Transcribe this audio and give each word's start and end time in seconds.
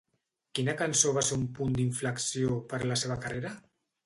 Quina 0.59 0.73
cançó 0.79 1.11
va 1.17 1.23
ser 1.27 1.37
un 1.41 1.43
punt 1.59 1.75
d'inflexió 1.81 2.57
per 2.73 2.81
la 2.87 2.99
seva 3.05 3.21
carrera? 3.27 3.55